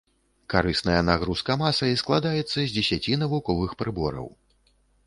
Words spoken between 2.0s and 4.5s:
складаецца з дзесяці навуковых прыбораў.